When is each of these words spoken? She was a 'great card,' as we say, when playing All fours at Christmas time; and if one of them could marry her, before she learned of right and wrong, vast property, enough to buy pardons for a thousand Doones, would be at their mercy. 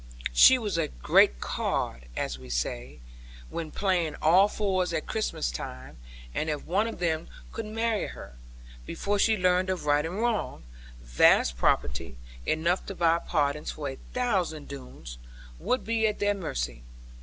She 0.33 0.57
was 0.57 0.79
a 0.79 0.87
'great 0.87 1.39
card,' 1.39 2.07
as 2.17 2.39
we 2.39 2.49
say, 2.49 3.01
when 3.51 3.69
playing 3.69 4.15
All 4.15 4.47
fours 4.47 4.93
at 4.93 5.05
Christmas 5.05 5.51
time; 5.51 5.97
and 6.33 6.49
if 6.49 6.65
one 6.65 6.87
of 6.87 6.97
them 6.97 7.27
could 7.51 7.67
marry 7.67 8.07
her, 8.07 8.33
before 8.87 9.19
she 9.19 9.37
learned 9.37 9.69
of 9.69 9.85
right 9.85 10.03
and 10.03 10.19
wrong, 10.19 10.63
vast 11.03 11.55
property, 11.55 12.17
enough 12.47 12.83
to 12.87 12.95
buy 12.95 13.19
pardons 13.19 13.69
for 13.69 13.89
a 13.89 13.99
thousand 14.13 14.67
Doones, 14.67 15.19
would 15.59 15.85
be 15.85 16.07
at 16.07 16.17
their 16.17 16.33
mercy. 16.33 16.81